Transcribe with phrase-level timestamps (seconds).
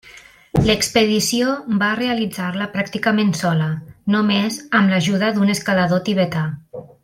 [0.67, 1.51] L'expedició
[1.83, 3.69] va realitzar-la pràcticament sola,
[4.15, 6.49] només amb l'ajuda d'un escalador tibetà.